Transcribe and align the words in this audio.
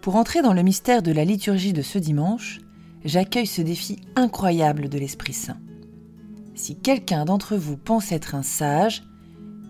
Pour 0.00 0.16
entrer 0.16 0.42
dans 0.42 0.52
le 0.52 0.62
mystère 0.62 1.02
de 1.02 1.12
la 1.12 1.24
liturgie 1.24 1.72
de 1.72 1.82
ce 1.82 1.98
dimanche, 1.98 2.60
j'accueille 3.04 3.46
ce 3.46 3.62
défi 3.62 4.00
incroyable 4.16 4.88
de 4.88 4.98
l'Esprit 4.98 5.32
Saint. 5.32 5.60
Si 6.54 6.76
quelqu'un 6.76 7.24
d'entre 7.24 7.56
vous 7.56 7.76
pense 7.76 8.12
être 8.12 8.34
un 8.34 8.42
sage, 8.42 9.02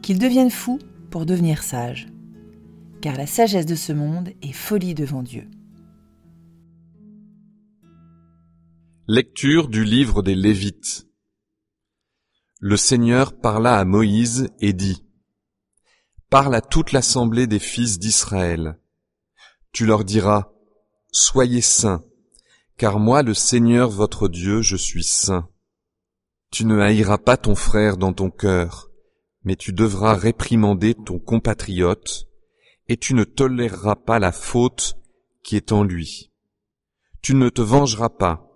qu'il 0.03 0.19
devienne 0.19 0.51
fou 0.51 0.79
pour 1.11 1.27
devenir 1.27 1.63
sage. 1.63 2.09
Car 3.01 3.17
la 3.17 3.27
sagesse 3.27 3.67
de 3.67 3.75
ce 3.75 3.93
monde 3.93 4.31
est 4.43 4.53
folie 4.53 4.95
devant 4.95 5.23
Dieu. 5.23 5.49
Lecture 9.07 9.69
du 9.69 9.85
livre 9.85 10.23
des 10.23 10.35
Lévites. 10.35 11.07
Le 12.61 12.77
Seigneur 12.77 13.39
parla 13.39 13.79
à 13.79 13.85
Moïse 13.85 14.51
et 14.61 14.73
dit, 14.73 15.05
Parle 16.29 16.55
à 16.55 16.61
toute 16.61 16.93
l'assemblée 16.93 17.47
des 17.47 17.59
fils 17.59 17.99
d'Israël. 17.99 18.79
Tu 19.79 19.87
leur 19.87 20.03
diras, 20.03 20.51
Soyez 21.13 21.61
saints, 21.61 22.05
car 22.79 22.99
moi 22.99 23.23
le 23.23 23.33
Seigneur 23.33 23.91
votre 23.91 24.27
Dieu, 24.27 24.61
je 24.61 24.75
suis 24.75 25.05
saint. 25.05 25.49
Tu 26.51 26.65
ne 26.65 26.81
haïras 26.81 27.19
pas 27.19 27.37
ton 27.37 27.55
frère 27.55 27.97
dans 27.97 28.13
ton 28.13 28.29
cœur, 28.29 28.91
mais 29.45 29.55
tu 29.55 29.73
devras 29.73 30.15
réprimander 30.15 30.97
ton 30.97 31.21
compatriote, 31.21 32.27
et 32.89 32.97
tu 32.97 33.15
ne 33.15 33.23
toléreras 33.23 33.95
pas 33.95 34.19
la 34.19 34.33
faute 34.33 34.97
qui 35.45 35.55
est 35.55 35.71
en 35.71 35.85
lui. 35.85 36.33
Tu 37.23 37.37
ne 37.37 37.49
te 37.49 37.63
vengeras 37.63 38.09
pas, 38.09 38.51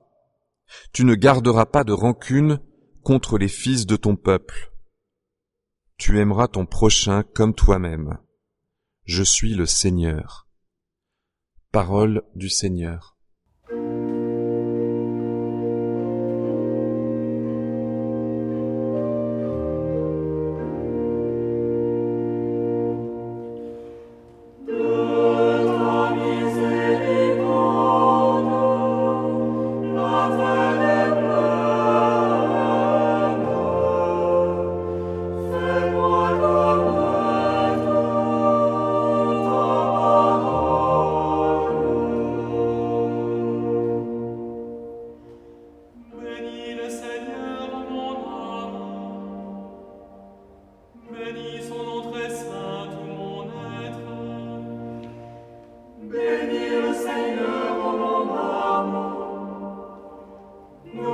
tu 0.93 1.05
ne 1.05 1.15
garderas 1.15 1.67
pas 1.67 1.85
de 1.85 1.93
rancune 1.93 2.59
contre 3.05 3.39
les 3.39 3.47
fils 3.47 3.87
de 3.87 3.95
ton 3.95 4.17
peuple. 4.17 4.73
Tu 5.99 6.19
aimeras 6.19 6.49
ton 6.49 6.67
prochain 6.67 7.23
comme 7.23 7.55
toi-même. 7.55 8.19
Je 9.05 9.23
suis 9.23 9.55
le 9.55 9.67
Seigneur. 9.67 10.49
Parole 11.73 12.23
du 12.35 12.51
Seigneur. 12.51 13.17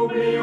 be 0.08 0.37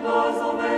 Lecture 0.00 0.54
de 0.54 0.62
la 0.62 0.77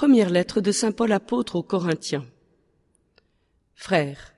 première 0.00 0.30
lettre 0.30 0.62
de 0.62 0.72
Saint 0.72 0.92
Paul 0.92 1.12
apôtre 1.12 1.56
aux 1.56 1.62
Corinthiens. 1.62 2.24
Frères, 3.74 4.32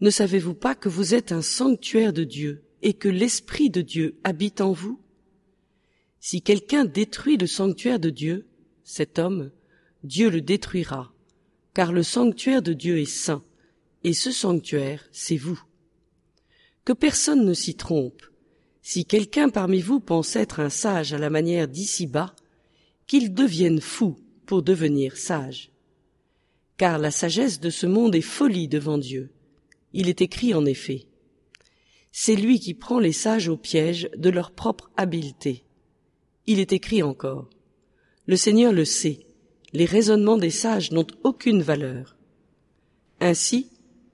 ne 0.00 0.10
savez-vous 0.10 0.54
pas 0.54 0.76
que 0.76 0.88
vous 0.88 1.12
êtes 1.12 1.32
un 1.32 1.42
sanctuaire 1.42 2.12
de 2.12 2.22
Dieu 2.22 2.62
et 2.82 2.94
que 2.94 3.08
l'Esprit 3.08 3.68
de 3.68 3.80
Dieu 3.80 4.16
habite 4.22 4.60
en 4.60 4.70
vous? 4.70 5.00
Si 6.20 6.40
quelqu'un 6.40 6.84
détruit 6.84 7.36
le 7.36 7.48
sanctuaire 7.48 7.98
de 7.98 8.10
Dieu, 8.10 8.46
cet 8.84 9.18
homme, 9.18 9.50
Dieu 10.04 10.30
le 10.30 10.40
détruira, 10.40 11.12
car 11.74 11.92
le 11.92 12.04
sanctuaire 12.04 12.62
de 12.62 12.72
Dieu 12.72 13.00
est 13.00 13.12
saint, 13.12 13.42
et 14.04 14.12
ce 14.12 14.30
sanctuaire, 14.30 15.04
c'est 15.10 15.36
vous. 15.36 15.60
Que 16.84 16.92
personne 16.92 17.44
ne 17.44 17.54
s'y 17.54 17.74
trompe. 17.74 18.22
Si 18.82 19.04
quelqu'un 19.04 19.48
parmi 19.48 19.80
vous 19.80 19.98
pense 19.98 20.36
être 20.36 20.60
un 20.60 20.70
sage 20.70 21.12
à 21.12 21.18
la 21.18 21.28
manière 21.28 21.66
d'ici-bas, 21.66 22.36
qu'il 23.08 23.34
devienne 23.34 23.80
fou 23.80 24.16
pour 24.46 24.62
devenir 24.62 25.16
sage. 25.16 25.70
Car 26.76 26.98
la 26.98 27.10
sagesse 27.10 27.60
de 27.60 27.70
ce 27.70 27.86
monde 27.86 28.14
est 28.14 28.20
folie 28.20 28.68
devant 28.68 28.98
Dieu. 28.98 29.30
Il 29.92 30.08
est 30.08 30.20
écrit 30.20 30.54
en 30.54 30.64
effet. 30.64 31.06
C'est 32.12 32.36
lui 32.36 32.60
qui 32.60 32.74
prend 32.74 32.98
les 32.98 33.12
sages 33.12 33.48
au 33.48 33.56
piège 33.56 34.08
de 34.16 34.30
leur 34.30 34.52
propre 34.52 34.90
habileté. 34.96 35.64
Il 36.46 36.60
est 36.60 36.72
écrit 36.72 37.02
encore. 37.02 37.50
Le 38.26 38.36
Seigneur 38.36 38.72
le 38.72 38.84
sait. 38.84 39.26
Les 39.72 39.84
raisonnements 39.84 40.38
des 40.38 40.50
sages 40.50 40.92
n'ont 40.92 41.06
aucune 41.24 41.60
valeur. 41.60 42.16
Ainsi, 43.20 43.70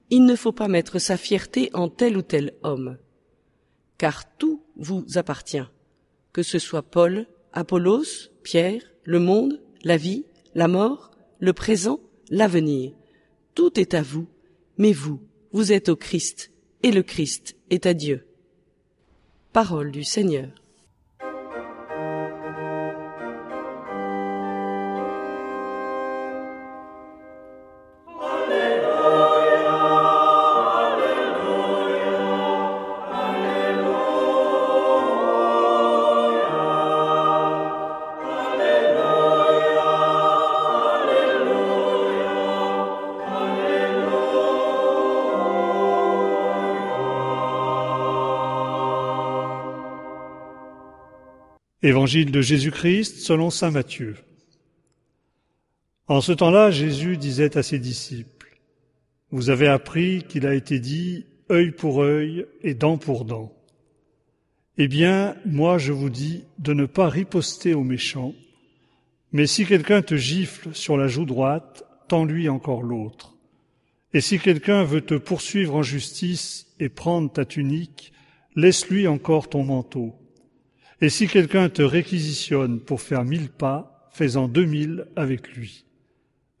il 0.09 0.25
ne 0.25 0.35
faut 0.35 0.51
pas 0.51 0.67
mettre 0.67 0.99
sa 0.99 1.17
fierté 1.17 1.69
en 1.73 1.89
tel 1.89 2.17
ou 2.17 2.21
tel 2.21 2.53
homme. 2.63 2.97
Car 3.97 4.35
tout 4.37 4.63
vous 4.75 5.05
appartient. 5.15 5.65
Que 6.33 6.43
ce 6.43 6.59
soit 6.59 6.83
Paul, 6.83 7.27
Apollos, 7.51 8.29
Pierre, 8.43 8.83
le 9.03 9.19
monde, 9.19 9.62
la 9.83 9.97
vie, 9.97 10.25
la 10.55 10.67
mort, 10.67 11.11
le 11.39 11.53
présent, 11.53 11.99
l'avenir. 12.29 12.93
Tout 13.53 13.79
est 13.79 13.93
à 13.93 14.01
vous, 14.01 14.27
mais 14.77 14.93
vous, 14.93 15.19
vous 15.51 15.71
êtes 15.71 15.89
au 15.89 15.95
Christ, 15.95 16.51
et 16.81 16.91
le 16.91 17.03
Christ 17.03 17.55
est 17.69 17.85
à 17.85 17.93
Dieu. 17.93 18.25
Parole 19.51 19.91
du 19.91 20.03
Seigneur. 20.03 20.62
Évangile 51.85 52.31
de 52.31 52.39
Jésus-Christ 52.39 53.17
selon 53.17 53.49
Saint 53.49 53.71
Matthieu. 53.71 54.15
En 56.07 56.21
ce 56.21 56.31
temps-là, 56.31 56.71
Jésus 56.71 57.17
disait 57.17 57.57
à 57.57 57.61
ses 57.61 57.77
disciples, 57.77 58.57
Vous 59.31 59.49
avez 59.49 59.67
appris 59.67 60.23
qu'il 60.23 60.47
a 60.47 60.55
été 60.55 60.79
dit 60.79 61.25
œil 61.51 61.71
pour 61.71 62.01
œil 62.01 62.45
et 62.61 62.73
dent 62.73 62.97
pour 62.97 63.25
dent. 63.25 63.51
Eh 64.77 64.87
bien, 64.87 65.35
moi 65.45 65.77
je 65.77 65.91
vous 65.91 66.09
dis 66.09 66.45
de 66.57 66.73
ne 66.73 66.85
pas 66.85 67.09
riposter 67.09 67.73
aux 67.73 67.83
méchants, 67.83 68.33
mais 69.33 69.45
si 69.45 69.65
quelqu'un 69.65 70.01
te 70.01 70.15
gifle 70.15 70.73
sur 70.73 70.95
la 70.95 71.09
joue 71.09 71.25
droite, 71.25 71.83
tends-lui 72.07 72.47
encore 72.47 72.81
l'autre. 72.81 73.35
Et 74.13 74.21
si 74.21 74.39
quelqu'un 74.39 74.85
veut 74.85 75.01
te 75.01 75.15
poursuivre 75.15 75.75
en 75.75 75.83
justice 75.83 76.65
et 76.79 76.87
prendre 76.87 77.29
ta 77.29 77.43
tunique, 77.43 78.13
laisse-lui 78.55 79.05
encore 79.05 79.49
ton 79.49 79.65
manteau. 79.65 80.15
Et 81.03 81.09
si 81.09 81.27
quelqu'un 81.27 81.67
te 81.67 81.81
réquisitionne 81.81 82.79
pour 82.79 83.01
faire 83.01 83.25
mille 83.25 83.49
pas, 83.49 84.07
fais-en 84.13 84.47
deux 84.47 84.63
mille 84.63 85.05
avec 85.17 85.53
lui. 85.53 85.83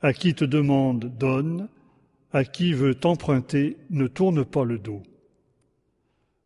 À 0.01 0.11
qui 0.11 0.33
te 0.33 0.43
demande, 0.43 1.17
donne, 1.17 1.69
à 2.33 2.43
qui 2.43 2.73
veut 2.73 2.93
t'emprunter, 2.93 3.77
ne 3.89 4.05
tourne 4.05 4.43
pas 4.43 4.65
le 4.65 4.79
dos. 4.79 5.01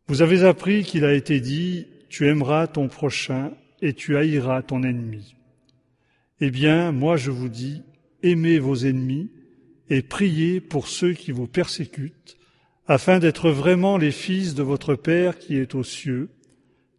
Vous 0.06 0.22
avez 0.22 0.44
appris 0.44 0.84
qu'il 0.84 1.04
a 1.04 1.12
été 1.12 1.40
dit, 1.40 1.88
tu 2.08 2.28
aimeras 2.28 2.68
ton 2.68 2.86
prochain 2.86 3.50
et 3.82 3.94
tu 3.94 4.16
haïras 4.16 4.62
ton 4.62 4.84
ennemi. 4.84 5.34
Eh 6.40 6.52
bien, 6.52 6.92
moi 6.92 7.16
je 7.16 7.32
vous 7.32 7.48
dis, 7.48 7.82
aimez 8.22 8.60
vos 8.60 8.76
ennemis 8.76 9.28
et 9.90 10.02
priez 10.02 10.60
pour 10.60 10.86
ceux 10.86 11.14
qui 11.14 11.32
vous 11.32 11.48
persécutent, 11.48 12.36
afin 12.86 13.18
d'être 13.18 13.50
vraiment 13.50 13.98
les 13.98 14.12
fils 14.12 14.54
de 14.54 14.62
votre 14.62 14.94
Père 14.94 15.36
qui 15.36 15.56
est 15.56 15.74
aux 15.74 15.82
cieux, 15.82 16.30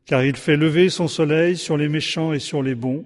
car 0.09 0.25
il 0.25 0.35
fait 0.35 0.57
lever 0.57 0.89
son 0.89 1.07
soleil 1.07 1.55
sur 1.55 1.77
les 1.77 1.87
méchants 1.87 2.33
et 2.33 2.39
sur 2.39 2.63
les 2.63 2.73
bons, 2.73 3.05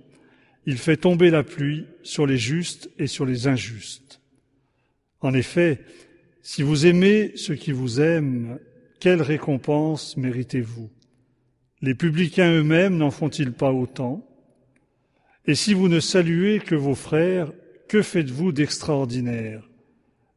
il 0.66 0.78
fait 0.78 0.96
tomber 0.96 1.32
la 1.32 1.44
pluie 1.44 1.86
sur 2.02 2.26
les 2.26 2.38
justes 2.38 2.90
et 2.98 3.08
sur 3.08 3.26
les 3.26 3.46
injustes. 3.46 4.22
En 5.20 5.34
effet, 5.34 5.82
si 6.42 6.64
vous 6.64 6.86
aimez 6.86 7.34
ceux 7.36 7.56
qui 7.56 7.74
vous 7.74 8.00
aiment, 8.00 8.58
quelle 9.02 9.22
récompense 9.22 10.16
méritez-vous? 10.16 10.90
Les 11.82 11.94
publicains 11.94 12.54
eux-mêmes 12.54 12.96
n'en 12.96 13.12
font-ils 13.12 13.52
pas 13.52 13.74
autant? 13.74 14.26
Et 15.46 15.56
si 15.56 15.74
vous 15.74 15.90
ne 15.90 16.00
saluez 16.00 16.62
que 16.62 16.76
vos 16.76 16.96
frères, 16.96 17.52
que 17.90 18.02
faites-vous 18.02 18.54
d'extraordinaire? 18.54 19.70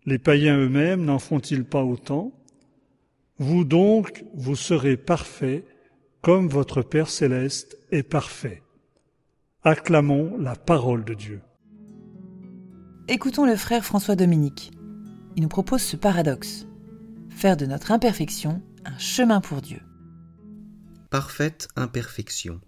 Les 0.05 0.19
païens 0.19 0.59
eux-mêmes 0.59 1.05
n'en 1.05 1.21
font-ils 1.21 1.63
pas 1.65 1.85
autant? 1.85 2.33
Vous 3.39 3.63
donc, 3.65 4.25
vous 4.35 4.57
serez 4.57 4.97
parfaits 4.97 5.65
comme 6.27 6.49
votre 6.49 6.83
Père 6.83 7.09
céleste 7.09 7.79
est 7.93 8.03
parfait. 8.03 8.61
Acclamons 9.63 10.37
la 10.39 10.57
parole 10.57 11.05
de 11.05 11.15
Dieu. 11.15 11.41
Écoutons 13.07 13.47
le 13.47 13.55
frère 13.55 13.85
François 13.85 14.17
Dominique. 14.17 14.73
Il 15.37 15.45
nous 15.45 15.49
propose 15.49 15.83
ce 15.83 15.97
paradoxe. 15.97 16.67
Faire 17.31 17.57
de 17.57 17.65
notre 17.65 17.93
imperfection 17.93 18.61
un 18.85 18.99
chemin 18.99 19.41
pour 19.41 19.63
Dieu. 19.63 19.79
Parfaite 21.11 21.69
imperfection. 21.77 22.61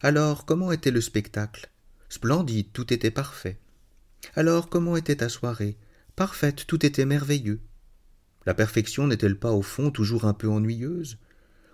Alors, 0.00 0.46
comment 0.46 0.72
était 0.72 0.90
le 0.90 1.02
spectacle? 1.02 1.70
Splendide, 2.08 2.72
tout 2.72 2.90
était 2.90 3.10
parfait. 3.10 3.60
Alors, 4.34 4.70
comment 4.70 4.96
était 4.96 5.16
ta 5.16 5.28
soirée? 5.28 5.76
Parfaite, 6.16 6.66
tout 6.66 6.86
était 6.86 7.04
merveilleux. 7.04 7.60
La 8.46 8.54
perfection 8.54 9.06
n'est-elle 9.06 9.38
pas 9.38 9.52
au 9.52 9.60
fond 9.60 9.90
toujours 9.90 10.24
un 10.24 10.32
peu 10.32 10.48
ennuyeuse? 10.48 11.18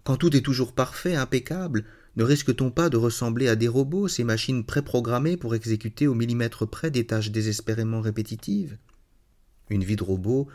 Quand 0.06 0.16
tout 0.16 0.36
est 0.36 0.40
toujours 0.40 0.72
parfait, 0.72 1.16
impeccable, 1.16 1.84
ne 2.14 2.22
risque-t-on 2.22 2.70
pas 2.70 2.90
de 2.90 2.96
ressembler 2.96 3.48
à 3.48 3.56
des 3.56 3.66
robots, 3.66 4.06
ces 4.06 4.22
machines 4.22 4.64
préprogrammées 4.64 5.36
pour 5.36 5.56
exécuter 5.56 6.06
au 6.06 6.14
millimètre 6.14 6.64
près 6.64 6.92
des 6.92 7.04
tâches 7.04 7.32
désespérément 7.32 8.00
répétitives? 8.00 8.78
Une 9.68 9.82
vie 9.82 9.96
de 9.96 10.04
robot, 10.04 10.46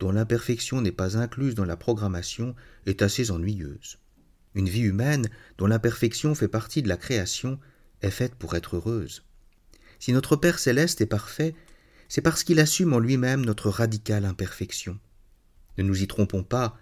dont 0.00 0.12
l'imperfection 0.12 0.82
n'est 0.82 0.92
pas 0.92 1.16
incluse 1.16 1.54
dans 1.54 1.64
la 1.64 1.78
programmation, 1.78 2.54
est 2.84 3.00
assez 3.00 3.30
ennuyeuse. 3.30 3.96
Une 4.54 4.68
vie 4.68 4.82
humaine, 4.82 5.30
dont 5.56 5.66
l'imperfection 5.66 6.34
fait 6.34 6.48
partie 6.48 6.82
de 6.82 6.88
la 6.88 6.98
création, 6.98 7.58
est 8.02 8.10
faite 8.10 8.34
pour 8.34 8.54
être 8.54 8.76
heureuse. 8.76 9.24
Si 9.98 10.12
notre 10.12 10.36
Père 10.36 10.58
céleste 10.58 11.00
est 11.00 11.06
parfait, 11.06 11.54
c'est 12.10 12.20
parce 12.20 12.44
qu'il 12.44 12.60
assume 12.60 12.92
en 12.92 12.98
lui-même 12.98 13.46
notre 13.46 13.70
radicale 13.70 14.26
imperfection. 14.26 14.98
Ne 15.78 15.84
nous 15.84 16.02
y 16.02 16.06
trompons 16.06 16.42
pas, 16.42 16.78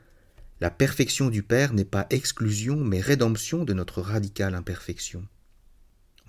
la 0.60 0.70
perfection 0.70 1.30
du 1.30 1.42
Père 1.42 1.72
n'est 1.72 1.84
pas 1.84 2.06
exclusion, 2.10 2.76
mais 2.76 3.00
rédemption 3.00 3.64
de 3.64 3.72
notre 3.72 4.02
radicale 4.02 4.54
imperfection. 4.54 5.26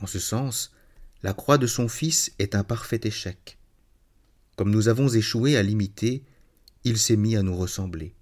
En 0.01 0.07
ce 0.07 0.19
sens, 0.19 0.71
la 1.23 1.33
croix 1.33 1.57
de 1.57 1.67
son 1.67 1.87
Fils 1.87 2.31
est 2.39 2.55
un 2.55 2.63
parfait 2.63 3.01
échec. 3.03 3.57
Comme 4.55 4.69
nous 4.69 4.87
avons 4.87 5.09
échoué 5.09 5.57
à 5.57 5.63
l'imiter, 5.63 6.23
il 6.83 6.97
s'est 6.97 7.17
mis 7.17 7.35
à 7.35 7.43
nous 7.43 7.55
ressembler. 7.55 8.13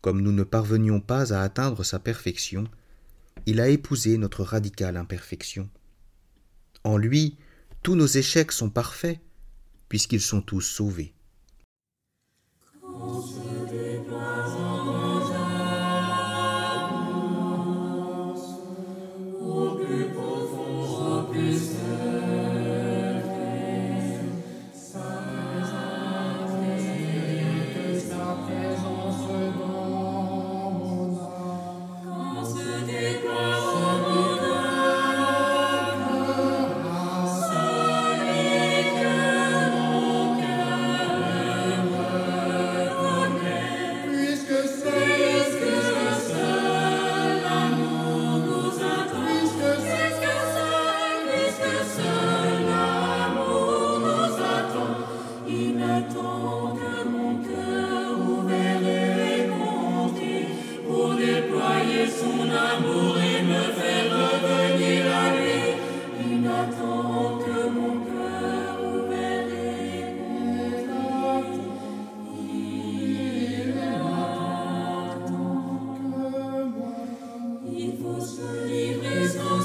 Comme 0.00 0.20
nous 0.20 0.32
ne 0.32 0.42
parvenions 0.42 1.00
pas 1.00 1.32
à 1.32 1.42
atteindre 1.42 1.84
sa 1.84 1.98
perfection, 1.98 2.64
il 3.46 3.60
a 3.60 3.68
épousé 3.68 4.18
notre 4.18 4.42
radicale 4.42 4.96
imperfection. 4.96 5.70
En 6.84 6.98
lui, 6.98 7.38
tous 7.82 7.94
nos 7.94 8.06
échecs 8.06 8.52
sont 8.52 8.70
parfaits, 8.70 9.20
puisqu'ils 9.88 10.20
sont 10.20 10.42
tous 10.42 10.60
sauvés. 10.60 11.14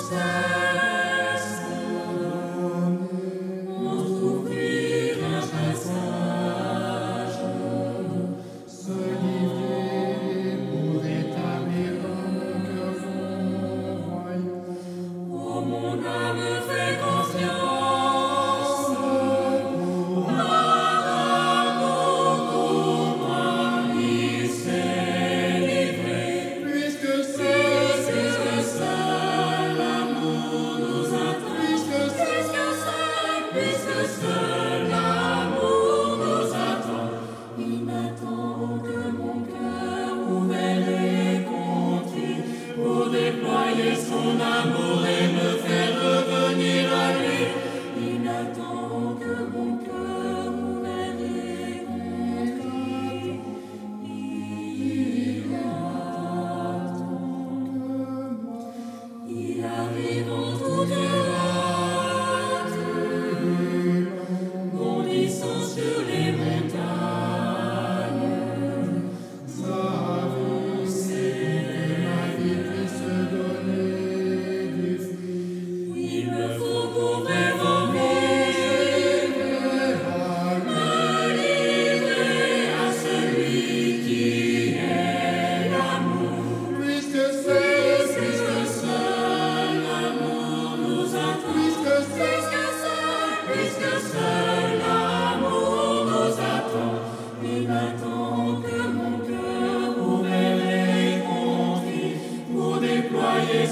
desire. 0.10 0.49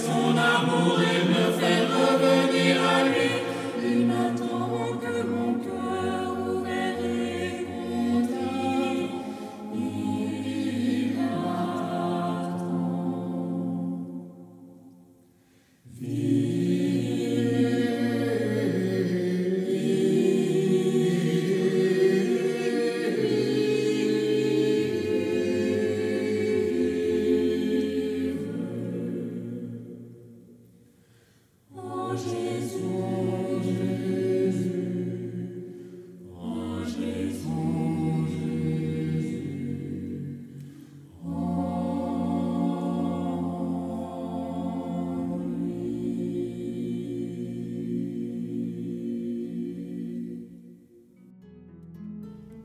son 0.08 0.38
amour 0.38 1.02
est 1.02 1.17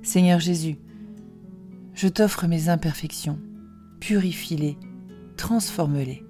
Seigneur 0.02 0.40
Jésus, 0.40 0.78
je 1.94 2.08
t'offre 2.08 2.48
mes 2.48 2.68
imperfections, 2.68 3.38
purifie-les, 4.00 4.76
transforme-les, 5.36 6.24